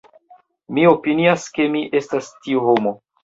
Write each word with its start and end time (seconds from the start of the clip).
Mi 0.77 0.85
opinias 0.91 1.45
ke 1.57 1.67
mi 1.75 1.83
estas 2.01 2.31
tiu 2.47 2.65
homo. 2.71 2.97